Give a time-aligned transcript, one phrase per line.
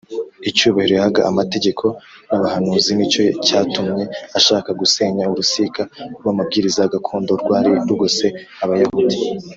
[0.49, 1.85] icyubahiro yahaga amategeko
[2.27, 4.03] n’abahanuzi nicyo cyatumye
[4.37, 5.81] ashaka gusenya urusika
[6.17, 8.27] rw’amabwiriza gakondo rwari rugose
[8.63, 9.17] abayahudi